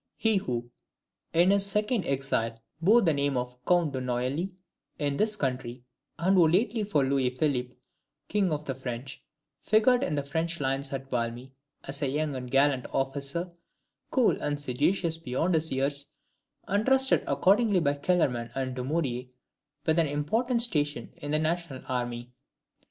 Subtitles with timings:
[0.17, 0.71] He who,
[1.31, 4.51] in his second exile, bore the name of the Count de Neuilly
[4.97, 5.83] in this country,
[6.17, 7.75] and who lately was Louis Philippe,
[8.27, 9.23] King of the French,
[9.59, 11.51] figured in the French lines at Valmy,
[11.83, 13.51] as a young and gallant officer,
[14.09, 16.07] cool and sagacious beyond his years,
[16.67, 19.27] and trusted accordingly by Kellerman and Dumouriez
[19.85, 22.33] with an important station in the national army.